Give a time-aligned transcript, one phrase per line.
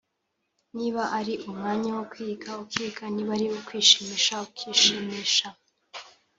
[0.77, 5.47] niba ari umwanya wo kwiga ukiga niba ari uwo kwishimisha ukishimisha